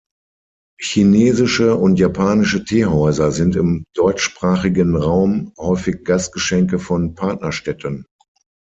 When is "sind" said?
3.31-3.55